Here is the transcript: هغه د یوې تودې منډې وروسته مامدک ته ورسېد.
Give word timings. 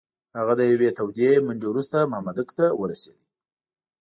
هغه 0.37 0.53
د 0.59 0.61
یوې 0.71 0.89
تودې 0.97 1.31
منډې 1.45 1.67
وروسته 1.69 1.97
مامدک 2.11 2.49
ته 2.57 2.65
ورسېد. 2.81 3.19